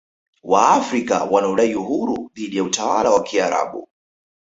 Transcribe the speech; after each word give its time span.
Waafrika 0.43 1.23
wanaodai 1.25 1.75
uhuru 1.75 2.31
dhidi 2.35 2.57
ya 2.57 2.63
utawala 2.63 3.09
wa 3.11 3.23
Kiarabu 3.23 3.89